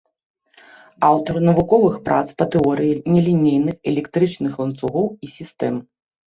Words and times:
Аўтар 1.09 1.35
навуковых 1.49 1.99
прац 2.07 2.23
па 2.41 2.49
тэорыі 2.57 2.93
нелінейных 3.13 3.75
электрычных 3.95 4.51
ланцугоў 4.65 5.07
і 5.27 5.35
сістэм. 5.39 5.75